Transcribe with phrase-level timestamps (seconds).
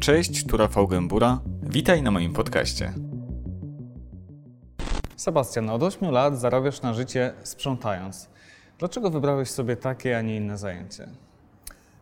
[0.00, 1.40] Cześć, tu Rafał Gębura.
[1.62, 2.92] Witaj na moim podcaście.
[5.16, 8.28] Sebastian, od 8 lat zarabiasz na życie sprzątając.
[8.78, 11.08] Dlaczego wybrałeś sobie takie, a nie inne zajęcie?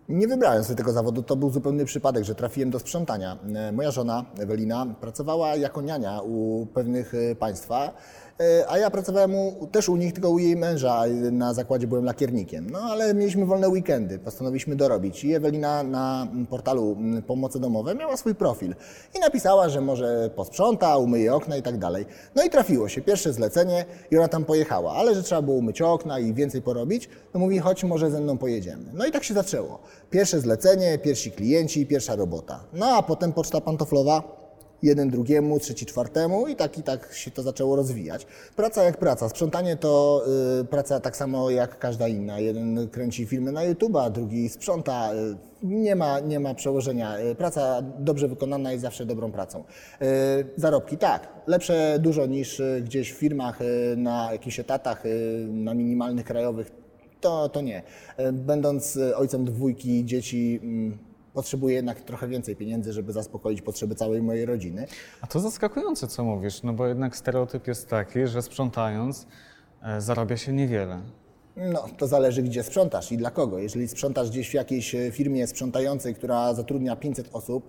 [0.08, 3.38] Nie wybrałem sobie tego zawodu, to był zupełny przypadek, że trafiłem do sprzątania.
[3.54, 7.90] E, Moja żona Ewelina pracowała jako niania u pewnych e, państwa,
[8.68, 11.02] a ja pracowałem u, też u nich, tylko u jej męża.
[11.32, 12.70] Na zakładzie byłem lakiernikiem.
[12.70, 15.24] No ale mieliśmy wolne weekendy, postanowiliśmy dorobić.
[15.24, 18.74] I Ewelina na portalu mm, Pomocy Domowe miała swój profil
[19.14, 22.06] i napisała, że może posprząta, umyje okna i tak dalej.
[22.34, 25.82] No i trafiło się, pierwsze zlecenie i ona tam pojechała, ale że trzeba było umyć
[25.82, 28.84] okna i więcej porobić, to mówi, chodź, może ze mną pojedziemy.
[28.92, 29.78] No i tak się zaczęło.
[30.10, 32.60] Pierwsze zlecenie, pierwsi klienci, pierwsza robota.
[32.72, 34.43] No a potem poczta pantoflowa,
[34.82, 38.26] jeden drugiemu, trzeci czwartemu i tak i tak się to zaczęło rozwijać.
[38.56, 39.28] Praca jak praca.
[39.28, 40.24] Sprzątanie to
[40.60, 42.40] y, praca tak samo jak każda inna.
[42.40, 45.14] Jeden kręci filmy na YouTube, a drugi sprząta.
[45.14, 47.18] Y, nie ma, nie ma przełożenia.
[47.18, 49.64] Y, Praca dobrze wykonana jest zawsze dobrą pracą.
[50.02, 50.04] Y,
[50.56, 55.02] Zarobki tak, lepsze dużo niż y, gdzieś w firmach, y, na jakichś etatach,
[55.48, 56.70] na minimalnych krajowych
[57.20, 57.82] to, to nie.
[58.32, 60.98] Będąc ojcem dwójki dzieci, mm,
[61.34, 64.86] potrzebuję jednak trochę więcej pieniędzy, żeby zaspokoić potrzeby całej mojej rodziny.
[65.20, 69.26] A to zaskakujące, co mówisz, no bo jednak stereotyp jest taki, że sprzątając
[69.82, 71.00] e, zarabia się niewiele.
[71.56, 73.58] No, to zależy, gdzie sprzątasz i dla kogo.
[73.58, 77.68] Jeżeli sprzątasz gdzieś w jakiejś e, firmie sprzątającej, która zatrudnia 500 osób,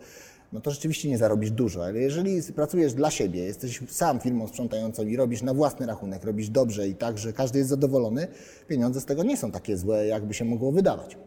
[0.53, 5.03] no to rzeczywiście nie zarobisz dużo, ale jeżeli pracujesz dla siebie, jesteś sam firmą sprzątającą
[5.03, 8.27] i robisz na własny rachunek, robisz dobrze i tak, że każdy jest zadowolony,
[8.67, 11.17] pieniądze z tego nie są takie złe, jakby się mogło wydawać.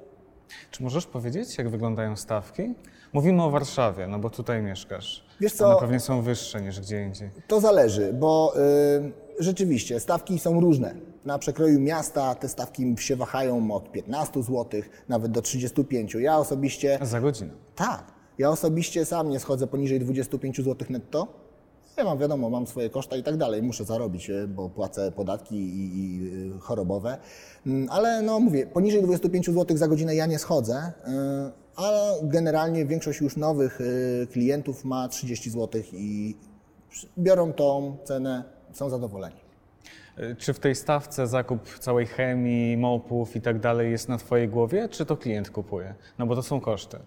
[0.70, 2.74] Czy możesz powiedzieć, jak wyglądają stawki?
[3.12, 5.24] Mówimy o Warszawie, no bo tutaj mieszkasz.
[5.40, 5.66] Wiesz co?
[5.70, 7.30] One pewnie są wyższe niż gdzie indziej.
[7.46, 8.54] To zależy, bo
[9.38, 10.94] y, rzeczywiście stawki są różne.
[11.24, 16.14] Na przekroju miasta te stawki się wahają od 15 zł nawet do 35.
[16.14, 17.50] Ja osobiście, Za godzinę.
[17.74, 18.04] tak,
[18.38, 21.47] ja osobiście sam nie schodzę poniżej 25 zł netto.
[21.98, 25.54] Ja mam wiadomo, mam swoje koszta i tak dalej, muszę zarobić, y, bo płacę podatki
[25.56, 27.18] i, i y, chorobowe.
[27.66, 30.92] Mm, Ale no mówię, poniżej 25 zł za godzinę ja nie schodzę,
[31.76, 36.36] ale generalnie większość już nowych y, klientów ma 30 zł i
[37.18, 39.40] biorą tą cenę, są zadowoleni.
[40.16, 44.48] E, Czy w tej stawce zakup całej chemii, mopów i tak dalej jest na Twojej
[44.48, 45.94] głowie, czy to klient kupuje?
[46.18, 46.98] No bo to są koszty.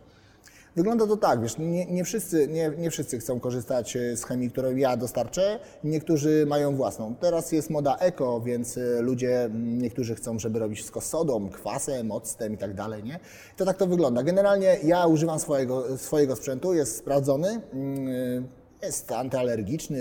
[0.75, 4.51] Wygląda to tak, wiesz, nie, nie, wszyscy, nie, nie wszyscy chcą korzystać e, z chemii,
[4.51, 7.15] którą ja dostarczę, niektórzy mają własną.
[7.15, 12.53] Teraz jest moda eko, więc e, ludzie, niektórzy chcą, żeby robić wszystko sodą, kwasem, octem
[12.53, 13.19] i tak dalej, nie?
[13.57, 14.23] To tak to wygląda.
[14.23, 18.47] Generalnie ja używam swojego, swojego sprzętu, jest sprawdzony, mm,
[18.83, 19.99] jest antyalergiczny,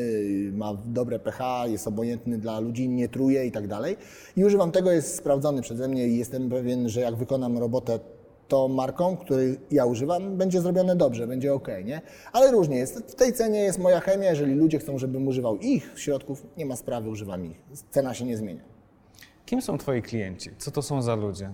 [0.53, 3.97] ma dobre pH, jest obojętny dla ludzi, nie truje i tak dalej.
[4.37, 7.99] I używam tego, jest sprawdzony przeze mnie i jestem pewien, że jak wykonam robotę
[8.51, 12.01] tą marką, której ja używam, będzie zrobione dobrze, będzie ok, nie?
[12.33, 12.99] Ale różnie jest.
[12.99, 16.77] W tej cenie jest moja chemia, jeżeli ludzie chcą, żebym używał ich środków, nie ma
[16.77, 17.63] sprawy, używam ich.
[17.91, 18.63] Cena się nie zmienia.
[19.47, 20.51] Kim są Twoi klienci?
[20.59, 21.51] Co to są za ludzie?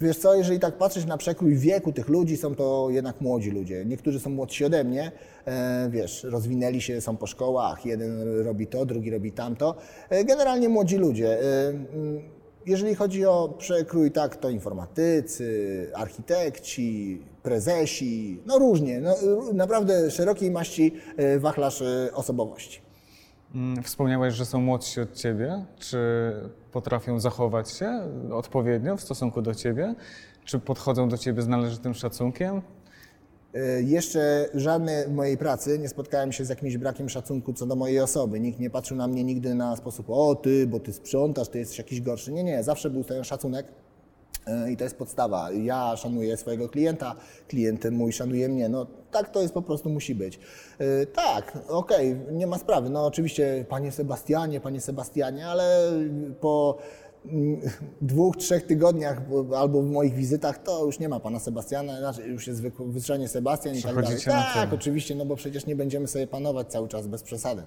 [0.00, 3.84] Wiesz co, jeżeli tak patrzeć na przekrój wieku tych ludzi, są to jednak młodzi ludzie.
[3.84, 5.12] Niektórzy są młodsi ode mnie,
[5.44, 9.74] e, wiesz, rozwinęli się, są po szkołach, jeden robi to, drugi robi tamto.
[10.10, 11.40] E, generalnie młodzi ludzie.
[11.40, 11.72] E,
[12.66, 19.14] jeżeli chodzi o przekrój, tak, to informatycy, architekci, prezesi, no różnie, no,
[19.54, 22.80] naprawdę szerokiej maści e, wachlarz e, osobowości.
[23.54, 25.64] Mm, Wspomniałeś, że są młodsi od Ciebie.
[25.78, 25.98] Czy
[26.72, 28.00] potrafią zachować się
[28.32, 29.94] odpowiednio w stosunku do Ciebie?
[30.44, 32.62] Czy podchodzą do Ciebie z należytym szacunkiem?
[33.54, 38.00] E, Jeszcze żadnej mojej pracy nie spotkałem się z jakimś brakiem szacunku co do mojej
[38.00, 38.40] osoby.
[38.40, 41.78] Nikt nie patrzył na mnie nigdy na sposób, o ty, bo ty sprzątasz, ty jesteś
[41.78, 42.32] jakiś gorszy.
[42.32, 43.66] Nie, nie, zawsze był ten szacunek
[44.46, 45.52] e, i to jest podstawa.
[45.52, 47.14] Ja szanuję swojego klienta,
[47.48, 48.68] klient mój szanuje mnie.
[48.68, 50.38] No tak to jest po prostu musi być.
[50.78, 52.90] E, Tak, okej, nie ma sprawy.
[52.90, 55.92] No oczywiście, panie Sebastianie, panie Sebastianie, ale
[56.40, 56.78] po
[58.00, 62.28] dwóch, trzech tygodniach bo- albo w moich wizytach to już nie ma pana Sebastiana, znaczy
[62.28, 64.18] już jest wyzwanie Sebastian i tak dalej.
[64.54, 67.62] Tak, oczywiście, no bo przecież nie będziemy sobie panować cały czas bez przesady.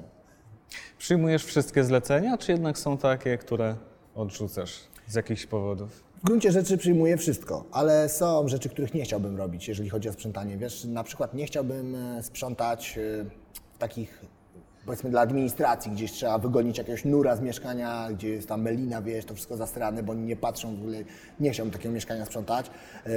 [0.98, 3.76] Przyjmujesz wszystkie zlecenia, czy jednak są takie, które
[4.16, 6.04] odrzucasz z jakichś powodów?
[6.24, 10.14] W gruncie rzeczy przyjmuję wszystko, ale są rzeczy, których nie chciałbym robić, jeżeli chodzi o
[10.14, 10.58] sprzątanie.
[10.58, 13.26] Wiesz, na przykład nie chciałbym e, sprzątać e,
[13.74, 14.26] w takich,
[14.86, 19.26] powiedzmy dla administracji, gdzieś trzeba wygonić jakiegoś nura z mieszkania, gdzie jest tam melina, wiesz,
[19.26, 20.98] to wszystko zastrane, bo oni nie patrzą w ogóle,
[21.40, 22.72] nie chciałbym takiego mieszkania sprzątać.
[23.06, 23.10] E,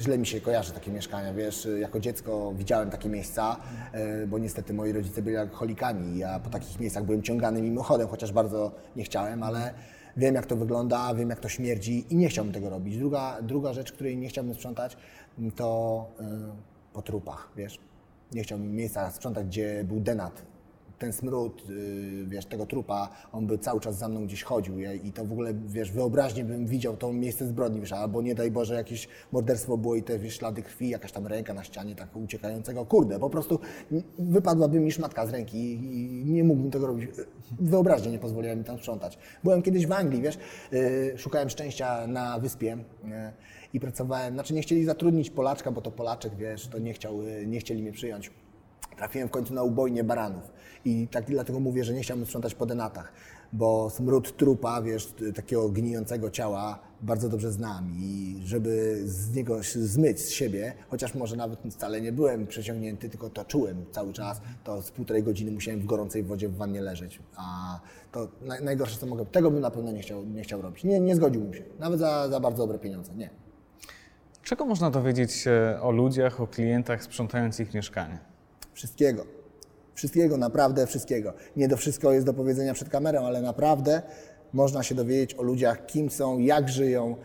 [0.00, 3.56] Źle mi się kojarzy takie mieszkania, wiesz, jako dziecko widziałem takie miejsca,
[3.92, 6.18] e, bo niestety moi rodzice byli alkoholikami.
[6.18, 9.74] Ja po takich miejscach byłem ciągany mimochodem, chociaż bardzo nie chciałem, ale
[10.16, 12.98] Wiem, jak to wygląda, wiem, jak to śmierdzi i nie chciałbym tego robić.
[12.98, 14.96] Druga, druga rzecz, której nie chciałbym sprzątać,
[15.56, 16.24] to y,
[16.92, 17.78] po trupach, wiesz.
[18.32, 20.42] Nie chciał mi miejsca sprzątać, gdzie był denat.
[20.98, 24.94] Ten smród, yy, wiesz, tego trupa, on by cały czas za mną gdzieś chodził ja-
[24.94, 28.50] i to w ogóle, wiesz, wyobraźnie bym widział to miejsce zbrodni, wiesz, albo nie daj
[28.50, 32.16] Boże jakieś morderstwo było i te, wiesz, ślady krwi, jakaś tam ręka na ścianie tak
[32.16, 33.58] uciekającego, kurde, po prostu
[34.18, 37.08] wypadłaby mi szmatka z ręki i nie mógłbym tego robić.
[37.60, 39.18] Wyobraźnie nie pozwoliła mi tam sprzątać.
[39.44, 40.38] Byłem kiedyś w Anglii, wiesz,
[40.72, 42.66] yy, szukałem szczęścia na wyspie
[43.04, 43.10] yy,
[43.72, 47.14] i pracowałem, znaczy nie chcieli zatrudnić Polaczka, bo to Polaczek, wiesz, to nie, chciał,
[47.46, 48.30] nie chcieli mnie przyjąć.
[48.96, 50.52] Trafiłem w końcu na ubojnię baranów.
[50.84, 53.12] I tak dlatego mówię, że nie chciałbym sprzątać po denatach,
[53.52, 57.90] bo smród trupa, wiesz, takiego gnijącego ciała bardzo dobrze znam.
[57.98, 63.30] I żeby z niego zmyć z siebie, chociaż może nawet wcale nie byłem przeciągnięty, tylko
[63.30, 67.20] to czułem cały czas, to z półtorej godziny musiałem w gorącej wodzie w wannie leżeć,
[67.36, 67.80] a
[68.12, 71.00] to naj, najgorsze co mogę, tego bym na pewno nie chciał, nie chciał robić, nie,
[71.00, 73.30] nie zgodziłbym się, nawet za, za bardzo dobre pieniądze, nie.
[74.42, 78.35] Czego można dowiedzieć się o ludziach, o klientach sprzątających ich mieszkanie?
[78.80, 79.24] Wszystkiego.
[79.94, 81.32] Wszystkiego, naprawdę wszystkiego.
[81.56, 84.02] Nie do wszystko jest do powiedzenia przed kamerą, ale naprawdę
[84.52, 87.16] można się dowiedzieć o ludziach, kim są, jak żyją,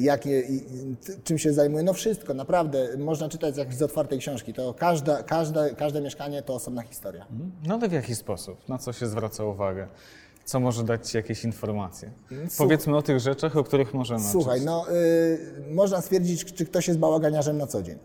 [0.00, 0.42] jakie,
[1.06, 1.84] t- czym się zajmują.
[1.84, 2.96] No wszystko, naprawdę.
[2.98, 4.54] Można czytać jak z otwartej książki.
[4.54, 7.26] To każda, każde, każde mieszkanie to osobna historia.
[7.66, 8.68] No ale w jaki sposób?
[8.68, 9.88] Na co się zwraca uwagę?
[10.44, 12.10] Co może dać Ci jakieś informacje?
[12.30, 14.20] Słuch- Powiedzmy o tych rzeczach, o których możemy.
[14.32, 17.98] Słuchaj, no y, można stwierdzić, czy ktoś jest bałaganiarzem na co dzień.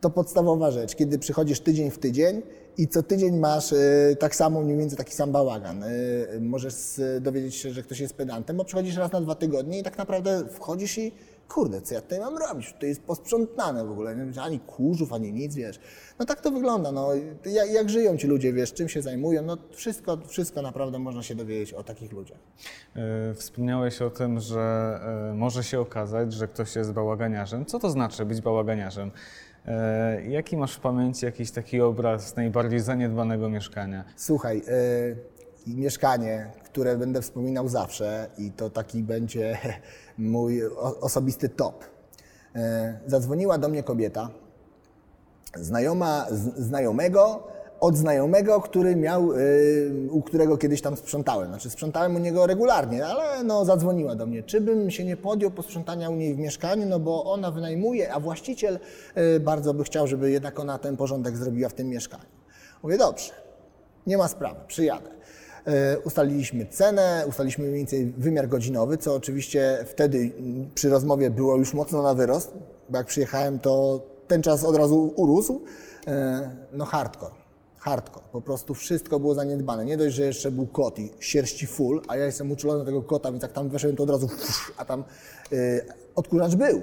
[0.00, 2.42] To podstawowa rzecz, kiedy przychodzisz tydzień w tydzień
[2.78, 5.82] i co tydzień masz y, tak samo, mniej więcej taki sam bałagan.
[5.82, 6.74] Y, możesz
[7.20, 10.44] dowiedzieć się, że ktoś jest pedantem, bo przychodzisz raz na dwa tygodnie i tak naprawdę
[10.50, 11.12] wchodzisz i
[11.48, 12.74] kurde, co ja tutaj mam robić?
[12.80, 15.80] To jest posprzątane w ogóle, ani kurzów, ani nic, wiesz.
[16.18, 17.08] No tak to wygląda, no.
[17.44, 21.34] Jak, jak żyją ci ludzie, wiesz, czym się zajmują, no wszystko, wszystko naprawdę można się
[21.34, 22.38] dowiedzieć o takich ludziach.
[23.30, 25.00] Y, Wspomniałeś o tym, że
[25.34, 27.66] może się okazać, że ktoś jest bałaganiarzem.
[27.66, 29.10] Co to znaczy być bałaganiarzem?
[29.66, 34.04] Y, Jaki masz w pamięci jakiś taki obraz najbardziej zaniedbanego mieszkania?
[34.16, 35.16] Słuchaj, y,
[35.66, 39.58] mieszkanie, które będę wspominał zawsze i to taki będzie
[40.18, 40.62] mój
[41.00, 41.84] osobisty top.
[41.84, 42.58] Y,
[43.06, 44.30] zadzwoniła do mnie kobieta,
[45.54, 47.48] znajoma z, znajomego,
[47.80, 51.48] od znajomego, który miał, y, u którego kiedyś tam sprzątałem.
[51.48, 55.50] Znaczy sprzątałem u niego regularnie, ale no zadzwoniła do mnie, czy bym się nie podjął
[55.50, 58.78] posprzątania u niej w mieszkaniu, no bo ona wynajmuje, a właściciel
[59.36, 62.24] y, bardzo by chciał, żeby jednak ona ten porządek zrobiła w tym mieszkaniu.
[62.82, 63.32] Mówię, dobrze,
[64.06, 65.10] nie ma sprawy, przyjadę.
[65.66, 71.56] E, Ustaliliśmy cenę, ustaliliśmy mniej więcej wymiar godzinowy, co oczywiście wtedy mm, przy rozmowie było
[71.56, 72.52] już mocno na wyrost,
[72.88, 75.60] bo jak przyjechałem, to ten czas od razu urósł.
[76.72, 77.39] No hardcore,
[77.80, 78.26] hardcore.
[78.32, 79.84] Po prostu wszystko było zaniedbane.
[79.84, 83.02] Nie dość, że jeszcze był kot i sierści full, a ja jestem uczulony do tego
[83.02, 84.28] kota, więc jak tam weszłem, to od razu
[84.76, 85.04] a tam
[85.52, 85.56] e,
[86.14, 86.82] odkurzacz był, e,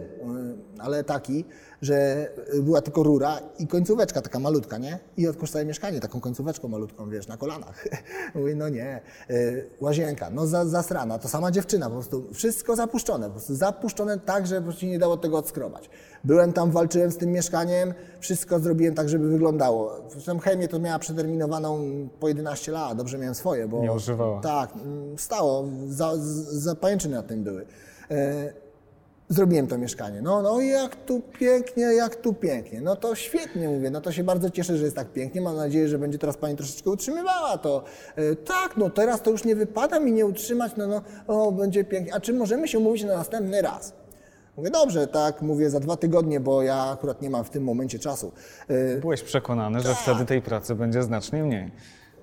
[0.79, 1.45] ale taki,
[1.81, 2.27] że
[2.61, 4.99] była tylko rura i końcóweczka taka malutka, nie?
[5.17, 7.85] I odkurz całe mieszkanie taką końcóweczką malutką, wiesz, na kolanach.
[8.35, 9.01] Mówię, no nie.
[9.29, 14.19] Y, Łazienka, no za, zasrana, to sama dziewczyna, po prostu wszystko zapuszczone, po prostu zapuszczone
[14.19, 15.89] tak, że po prostu nie dało tego odskrobać.
[16.23, 19.91] Byłem tam, walczyłem z tym mieszkaniem, wszystko zrobiłem tak, żeby wyglądało.
[20.11, 21.79] Zresztą chemię to miała przeterminowaną
[22.19, 23.81] po 11 lat, dobrze miałem swoje, bo...
[23.81, 24.41] Nie używała.
[24.41, 27.65] Tak, mm, stało, za, z- zapajęczyny na tym były.
[29.31, 30.21] E, Zrobiłem to mieszkanie.
[30.21, 32.81] No, no jak tu pięknie, jak tu pięknie.
[32.81, 35.41] No to świetnie mówię, no to się bardzo cieszę, że jest tak pięknie.
[35.41, 37.83] Mam nadzieję, że będzie teraz Pani troszeczkę utrzymywała to.
[38.15, 41.83] E, tak, no teraz to już nie wypada mi nie utrzymać, no, no, o, będzie
[41.83, 42.13] pięknie.
[42.15, 43.93] A czy możemy się umówić na następny raz?
[44.57, 47.99] Mówię, dobrze, tak, mówię za dwa tygodnie, bo ja akurat nie mam w tym momencie
[47.99, 48.31] czasu.
[48.67, 51.71] E, Byłeś przekonany, że wtedy tej pracy będzie znacznie mniej.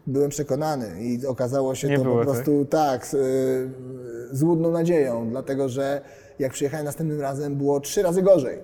[0.07, 2.23] Byłem przekonany i okazało się Nie to po tak?
[2.23, 6.01] prostu tak, z, y, złudną nadzieją, dlatego że
[6.39, 8.59] jak przyjechałem następnym razem, było trzy razy gorzej.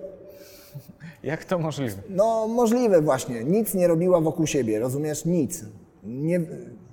[1.23, 1.95] Jak to możliwe?
[2.09, 5.25] No możliwe właśnie, nic nie robiła wokół siebie, rozumiesz?
[5.25, 5.65] Nic.
[6.03, 6.41] Nie,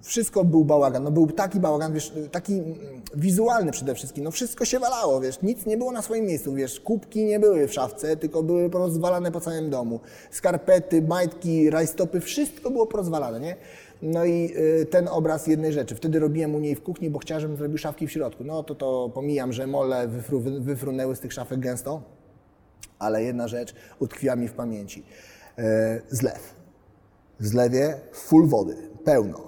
[0.03, 2.75] wszystko był bałagan, no był taki bałagan, wiesz, taki mm,
[3.15, 6.81] wizualny przede wszystkim, no wszystko się walało, wiesz, nic nie było na swoim miejscu, wiesz,
[6.81, 10.01] kubki nie były w szafce, tylko były porozwalane po całym domu.
[10.31, 13.57] Skarpety, majtki, rajstopy, wszystko było porozwalane, nie?
[14.02, 15.95] No i y, ten obraz jednej rzeczy.
[15.95, 18.45] Wtedy robiłem u niej w kuchni, bo chciałem, żebym zrobił szafki w środku.
[18.45, 22.02] No to to pomijam, że mole wyfru, wyfrunęły z tych szafek gęsto,
[22.99, 25.05] ale jedna rzecz utkwiła mi w pamięci.
[25.59, 26.55] E, zlew.
[27.40, 29.40] W zlewie full wody, pełno.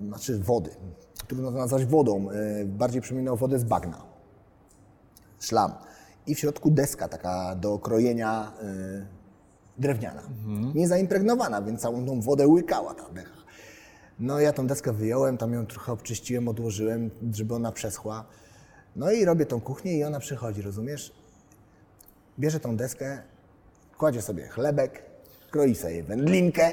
[0.00, 0.70] Znaczy wody.
[1.28, 2.30] Trudno to nazwać wodą.
[2.30, 4.02] E, bardziej przypominał wodę z bagna.
[5.40, 5.72] Szlam.
[6.26, 9.06] I w środku deska taka do krojenia e,
[9.78, 10.22] drewniana.
[10.74, 13.39] Nie zaimpregnowana, więc całą tą wodę łykała ta decha.
[14.20, 18.24] No ja tą deskę wyjąłem, tam ją trochę obczyściłem, odłożyłem, żeby ona przeschła.
[18.96, 21.12] No i robię tą kuchnię i ona przychodzi, rozumiesz?
[22.38, 23.18] bierze tą deskę,
[23.98, 25.02] kładzie sobie chlebek,
[25.50, 26.72] kroi sobie wędlinkę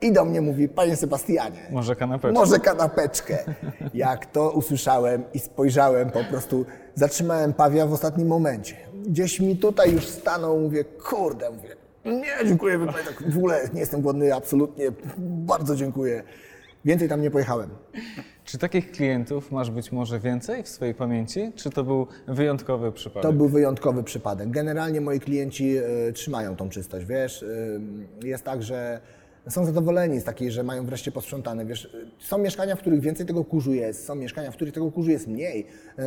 [0.00, 2.32] i do mnie mówi, panie Sebastianie, Może kanapeczkę?
[2.40, 3.38] może kanapeczkę.
[3.94, 8.76] Jak to usłyszałem i spojrzałem, po prostu zatrzymałem pawia w ostatnim momencie.
[9.06, 14.00] Gdzieś mi tutaj już stanął, mówię, kurde, mówię, nie, dziękuję, tak w ogóle nie jestem
[14.00, 14.84] głodny, absolutnie,
[15.18, 16.22] bardzo dziękuję.
[16.84, 17.70] Więcej tam nie pojechałem.
[18.44, 21.52] Czy takich klientów masz być może więcej w swojej pamięci?
[21.56, 23.22] Czy to był wyjątkowy przypadek?
[23.22, 24.50] To był wyjątkowy przypadek.
[24.50, 27.42] Generalnie moi klienci e, trzymają tą czystość, wiesz.
[27.42, 29.00] E, jest tak, że
[29.48, 31.96] są zadowoleni z takiej, że mają wreszcie posprzątane, wiesz.
[32.18, 35.26] Są mieszkania, w których więcej tego kurzu jest, są mieszkania, w których tego kurzu jest
[35.26, 35.66] mniej.
[35.98, 36.04] E,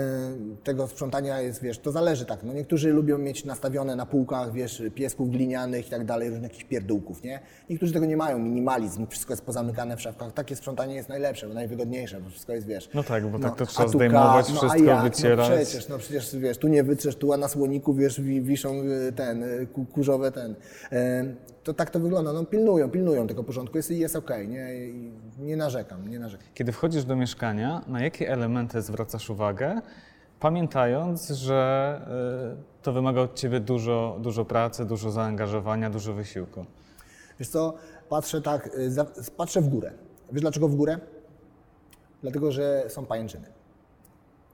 [0.63, 2.43] tego sprzątania jest, wiesz, to zależy tak.
[2.43, 6.63] No niektórzy lubią mieć nastawione na półkach, wiesz, piesków glinianych i tak dalej, różnych jakichś
[6.63, 7.39] pierdółków, nie?
[7.69, 10.33] Niektórzy tego nie mają, minimalizm, wszystko jest pozamykane w szafkach.
[10.33, 12.89] Takie sprzątanie jest najlepsze, najwygodniejsze, bo wszystko jest, wiesz.
[12.93, 15.03] No tak, bo tak to trzeba a tu zdejmować, ka- wszystko a jak?
[15.03, 15.49] wycierać.
[15.49, 18.73] No przecież, no przecież wiesz, tu nie wytrzesz, tu a na słoniku wiesz, wi- wiszą
[18.81, 20.55] y, ten, y, ku- kurzowe ten.
[21.63, 25.57] To tak to wygląda, no pilnują, pilnują tego porządku, jest, jest okej, nie, I nie
[25.57, 26.47] narzekam, nie narzekam.
[26.53, 29.81] Kiedy wchodzisz do mieszkania, na jakie elementy zwracasz uwagę,
[30.39, 32.01] pamiętając, że
[32.53, 36.65] y, to wymaga od ciebie dużo, dużo pracy, dużo zaangażowania, dużo wysiłku?
[37.39, 37.73] Wiesz co,
[38.09, 39.05] patrzę tak, za,
[39.37, 39.91] patrzę w górę.
[40.31, 40.99] Wiesz dlaczego w górę?
[42.21, 43.47] Dlatego, że są pajęczyny.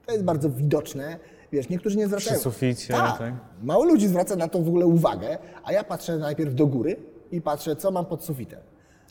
[0.06, 1.20] To jest bardzo widoczne.
[1.52, 2.40] Wiesz, niektórzy nie zwracają.
[2.40, 3.18] suficie, tak.
[3.18, 3.34] tak?
[3.64, 6.96] Mało ludzi zwraca na to w ogóle uwagę, a ja patrzę najpierw do góry
[7.32, 8.60] i patrzę, co mam pod sufitem.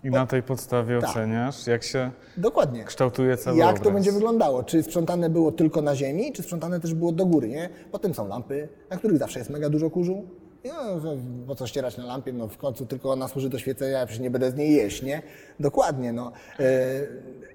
[0.05, 1.11] I na tej podstawie Tak.
[1.11, 2.85] oceniasz, jak się Dokładnie.
[2.85, 3.83] kształtuje cały Jak obraz.
[3.85, 4.63] to będzie wyglądało?
[4.63, 7.69] Czy sprzątane było tylko na ziemi, czy sprzątane też było do góry, nie?
[7.93, 10.25] Potem są lampy, na których zawsze jest mega dużo kurzu.
[10.65, 10.73] No,
[11.05, 11.17] no,
[11.47, 12.33] po co ścierać na lampie?
[12.33, 15.03] No w końcu tylko ona służy do świecenia, ja przecież nie będę z niej jeść,
[15.03, 15.23] nie?
[15.61, 16.33] Dokładnie, no.
[16.61, 16.65] E,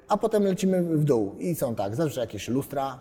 [0.08, 3.00] a potem lecimy w dół i są tak, zawsze jakieś lustra,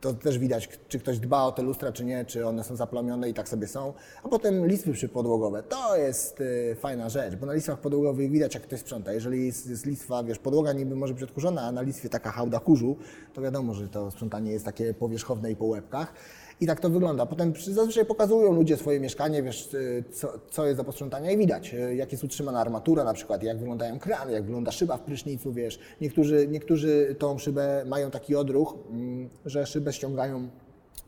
[0.00, 3.30] to też widać, czy ktoś dba o te lustra, czy nie, czy one są zaplamione
[3.30, 3.92] i tak sobie są.
[4.22, 5.62] A potem listwy przypodłogowe.
[5.62, 9.12] To jest y, fajna rzecz, bo na listwach podłogowych widać, jak ktoś sprząta.
[9.12, 12.60] Jeżeli jest, jest listwa, wiesz, podłoga niby może być odkurzona, a na listwie taka hałda
[12.60, 12.96] kurzu,
[13.34, 16.14] to wiadomo, że to sprzątanie jest takie powierzchowne i po łebkach.
[16.60, 17.26] I tak to wygląda.
[17.26, 21.74] Potem zazwyczaj pokazują ludzie swoje mieszkanie, wiesz, y, co, co jest do posprzątania i widać,
[21.74, 25.52] y, jak jest utrzymana armatura na przykład, jak wyglądają krany, jak wygląda szyba w prysznicu,
[25.52, 25.78] wiesz.
[26.00, 30.48] Niektórzy, niektórzy tą szybę mają taki odruch, mm, że szybę ściągają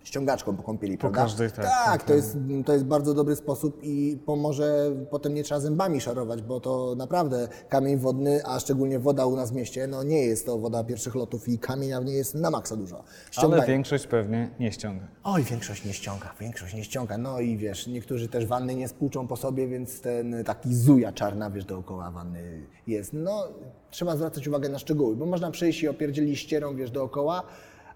[0.04, 1.20] ściągaczką po kąpieli, Po prawda?
[1.22, 5.42] każdej, tak, Tak, tak, to, jest, to jest bardzo dobry sposób i pomoże, potem nie
[5.44, 9.86] trzeba zębami szarować, bo to naprawdę kamień wodny, a szczególnie woda u nas w mieście,
[9.86, 12.96] no nie jest to woda pierwszych lotów i kamienia w niej jest na maksa dużo.
[12.96, 13.66] Ale Ściągają.
[13.66, 15.06] większość pewnie nie ściąga.
[15.24, 17.18] Oj, większość nie ściąga, większość nie ściąga.
[17.18, 21.50] No i wiesz, niektórzy też wanny nie spłuczą po sobie, więc ten taki zuja czarna,
[21.50, 23.12] wiesz, dookoła wanny jest.
[23.12, 23.48] No,
[23.90, 27.42] trzeba zwracać uwagę na szczegóły, bo można przyjść i opierdzielić ścierą, wiesz, dookoła,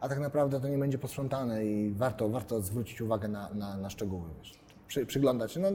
[0.05, 3.91] a tak naprawdę to nie będzie posprzątane i warto, warto zwrócić uwagę na, na, na
[3.91, 4.53] szczegóły, wiesz.
[4.87, 5.61] Przy, przyglądać się.
[5.61, 5.69] No,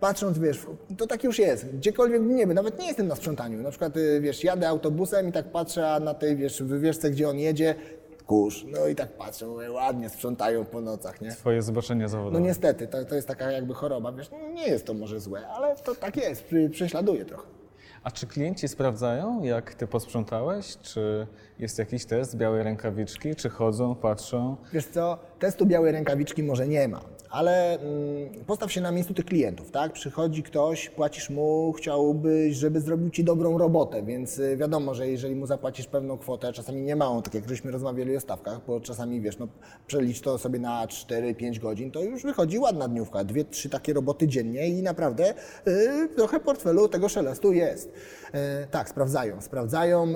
[0.00, 0.66] patrząc, wiesz,
[0.96, 1.66] to tak już jest.
[1.76, 3.62] Gdziekolwiek nie wiem, nawet nie jestem na sprzątaniu.
[3.62, 7.28] Na przykład, y, wiesz, jadę autobusem i tak patrzę, a na tej, wiesz, wywieszce, gdzie
[7.28, 7.74] on jedzie,
[8.26, 8.64] kurz.
[8.64, 11.30] No i tak patrzę, mówię, ładnie sprzątają po nocach, nie?
[11.30, 12.40] Twoje zobaczenie No zawodowe.
[12.40, 15.94] niestety, to, to jest taka jakby choroba, wiesz, nie jest to może złe, ale to
[15.94, 17.57] tak jest, prześladuje trochę.
[18.08, 20.76] A czy klienci sprawdzają, jak ty posprzątałeś?
[20.82, 21.26] Czy
[21.58, 23.36] jest jakiś test białej rękawiczki?
[23.36, 24.56] Czy chodzą, patrzą?
[24.72, 27.00] Wiesz co, testu białej rękawiczki może nie ma,
[27.30, 29.92] ale mm, postaw się na miejscu tych klientów, tak?
[29.92, 35.34] Przychodzi ktoś, płacisz mu, chciałbyś, żeby zrobił ci dobrą robotę, więc y, wiadomo, że jeżeli
[35.34, 39.20] mu zapłacisz pewną kwotę, czasami nie małą, tak jak żeśmy rozmawiali o stawkach, bo czasami
[39.20, 39.48] wiesz, no
[39.86, 44.28] przelicz to sobie na 4-5 godzin, to już wychodzi ładna dniówka, dwie, trzy takie roboty
[44.28, 45.34] dziennie i naprawdę
[45.68, 47.92] y, trochę portfelu tego szelestu jest.
[48.32, 50.14] E, tak, sprawdzają, sprawdzają,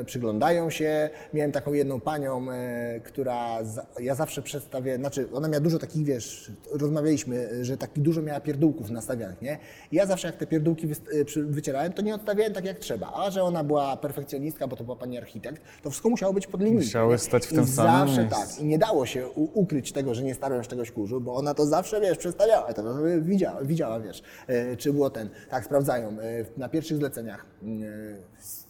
[0.00, 1.10] e, przyglądają się.
[1.34, 3.58] Miałem taką jedną panią, e, która,
[4.00, 8.90] ja zawsze przedstawię, znaczy ona miała dużo takich, wiesz, rozmawialiśmy, że taki dużo miała pierdółków
[8.90, 9.58] nastawionych, nie?
[9.92, 13.12] I ja zawsze jak te pierdółki e, wycierałem, to nie odstawiałem tak jak trzeba.
[13.14, 16.60] A że ona była perfekcjonistka, bo to była pani architekt, to wszystko musiało być pod
[16.62, 16.76] linią.
[16.76, 18.40] Musiały stać w I tym samym zawsze miejscu.
[18.56, 18.60] tak.
[18.60, 21.66] I nie dało się ukryć tego, że nie starłem z czegoś kurzu, bo ona to
[21.66, 22.82] zawsze, wiesz, przedstawiała, to
[23.20, 25.28] widziała, widziała wiesz, e, czy było ten.
[25.50, 26.08] Tak, sprawdzają.
[26.08, 26.14] E,
[26.56, 27.46] na pierwszych zleceniach.
[27.62, 27.66] e,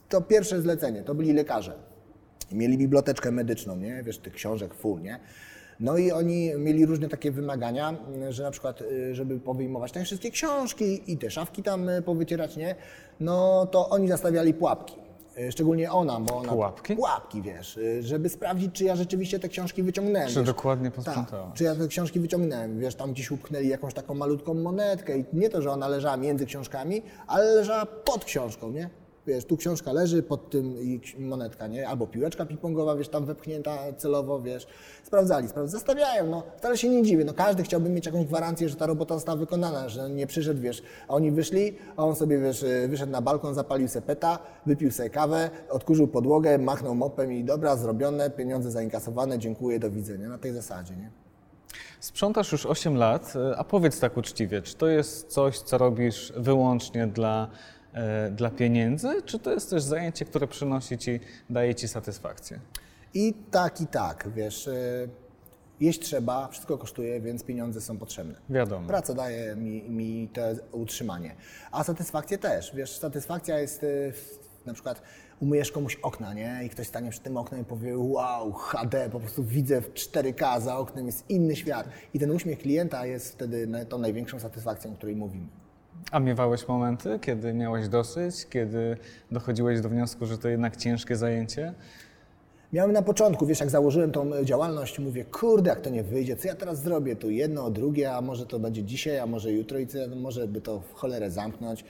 [0.09, 1.73] to pierwsze zlecenie, to byli lekarze.
[2.53, 4.03] Mieli biblioteczkę medyczną, nie?
[4.03, 5.21] Wiesz, tych książek full, nie?
[5.81, 7.95] No i oni mieli różne takie wymagania,
[8.31, 12.57] że na przykład, y, żeby powyjmować te wszystkie książki i te szafki tam y, powycierać,
[12.57, 12.75] nie?
[13.21, 14.95] No to oni zastawiali pułapki.
[15.39, 16.49] Y, Szczególnie ona, bo ona...
[16.49, 16.97] Pułapki?
[16.97, 20.29] Pułapki, wiesz, żeby sprawdzić, czy ja rzeczywiście te książki wyciągnąłem.
[20.29, 20.47] Czy wiesz.
[20.47, 21.53] dokładnie Tak, posprzątała?
[21.55, 25.51] czy ja te książki wyciągnąłem, wiesz, tam gdzieś upchnęli jakąś taką malutką monetkę i nie
[25.51, 28.91] to, że ona leżała między książkami, ale leżała pod książką, nie?
[29.27, 31.89] Wiesz, tu książka leży, pod tym i monetka, nie?
[31.89, 34.67] Albo piłeczka ping-pongowa, wiesz, tam wepchnięta celowo, wiesz.
[35.05, 36.43] Sprawdzali, sprawdzali, zostawiają, no.
[36.57, 39.89] Wcale się nie dziwię, no każdy chciałby mieć jakąś gwarancję, że ta robota została wykonana,
[39.89, 43.55] że nie przyszedł, wiesz, a oni wyszli, a on sobie, wiesz, y, wyszedł na balkon,
[43.55, 49.39] zapalił se peta, wypił se kawę, odkurzył podłogę, machnął mopem i dobra, zrobione, pieniądze zainkasowane,
[49.39, 51.11] dziękuję, do widzenia, na tej zasadzie, nie?
[52.01, 56.33] Sprzątasz już 8 lat, e, a powiedz tak uczciwie, czy to jest coś, co robisz
[56.37, 57.49] wyłącznie dla,
[58.31, 61.21] dla pieniędzy, czy to jest też zajęcie, które przynosi ci,
[61.51, 62.61] daje ci satysfakcję?
[63.15, 65.09] I tak, i tak, wiesz, y,
[65.81, 68.35] jeść trzeba, wszystko kosztuje, więc pieniądze są potrzebne.
[68.51, 68.87] Wiadomo.
[68.89, 71.35] Praca daje mi, mi to utrzymanie.
[71.73, 72.73] A satysfakcję też.
[72.75, 73.81] Wiesz, satysfakcja jest
[74.13, 75.03] w- na przykład
[75.41, 76.61] umyjesz komuś okna, nie?
[76.65, 80.61] I ktoś stanie przy tym oknem i powie wow, HD, po prostu widzę w 4K,
[80.61, 81.89] za oknem jest inny świat.
[82.15, 85.47] I ten uśmiech klienta jest wtedy tą największą satysfakcją, o której mówimy.
[86.11, 88.97] A miewałeś momenty, kiedy miałeś dosyć, kiedy
[89.31, 91.75] dochodziłeś do wniosku, że to jednak ciężkie zajęcie?
[92.73, 96.49] Miałem na początku, wiesz, jak założyłem tą działalność, mówię, kurde, jak to nie wyjdzie, co
[96.49, 97.17] ja teraz zrobię?
[97.17, 100.49] Tu jedno, drugie, a może to będzie dzisiaj, a może jutro i co, ja- może
[100.49, 101.85] by to w cholerę zamknąć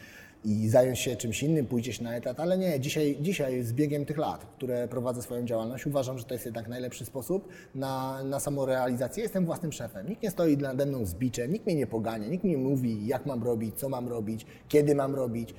[0.45, 4.19] i zająć się czymś innym, pójść na etat, ale nie, dzisiaj, dzisiaj z biegiem tych
[4.19, 9.23] lat, które prowadzę swoją działalność, uważam, że to jest jednak najlepszy sposób na, na samorealizację.
[9.23, 10.09] Jestem własnym szefem.
[10.09, 13.27] Nikt nie stoi nade mną z biczem, nikt mnie nie pogania, nikt mi mówi, jak
[13.27, 15.55] mam robić, co mam robić, kiedy mam robić.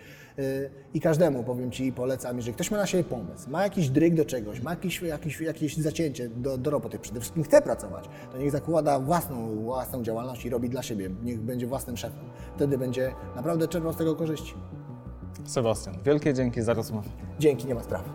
[0.93, 4.25] I każdemu, powiem Ci, polecam, jeżeli ktoś ma na siebie pomysł, ma jakiś dryg do
[4.25, 8.51] czegoś, ma jakiś, jakiś, jakieś zacięcie do, do roboty, przede wszystkim chce pracować, to niech
[8.51, 11.09] zakłada własną, własną działalność i robi dla siebie.
[11.23, 12.25] Niech będzie własnym szefem.
[12.55, 14.53] Wtedy będzie naprawdę czerpał z tego korzyści.
[15.45, 17.09] Sebastian, wielkie dzięki za rozmowę.
[17.39, 18.09] Dzięki, nie ma sprawy.